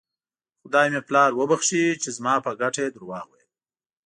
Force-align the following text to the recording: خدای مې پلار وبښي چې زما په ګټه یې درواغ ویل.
خدای 0.61 0.87
مې 0.93 1.01
پلار 1.07 1.31
وبښي 1.35 1.85
چې 2.01 2.09
زما 2.17 2.33
په 2.45 2.51
ګټه 2.61 2.79
یې 2.83 2.89
درواغ 2.95 3.25
ویل. 3.29 3.49